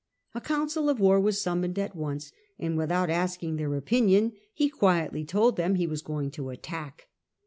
[0.33, 5.23] A council of war was summoned at once, and without asking their opinion he quietly
[5.23, 7.07] told them he was going to attack.